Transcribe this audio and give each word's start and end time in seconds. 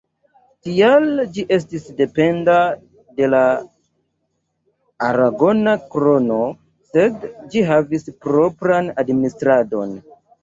Tial 0.67 1.03
ĝi 1.33 1.41
estis 1.55 1.83
dependa 1.97 2.53
de 3.19 3.27
la 3.33 3.41
aragona 5.09 5.75
krono 5.93 6.39
sed 6.93 7.27
ĝi 7.53 7.63
havis 7.69 8.07
propran 8.25 8.89
administradon. 9.05 9.95